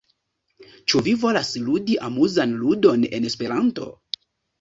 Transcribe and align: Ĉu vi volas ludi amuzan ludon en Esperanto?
Ĉu 0.93 1.01
vi 1.07 1.11
volas 1.23 1.51
ludi 1.65 1.97
amuzan 2.07 2.55
ludon 2.63 3.05
en 3.19 3.29
Esperanto? 3.31 3.91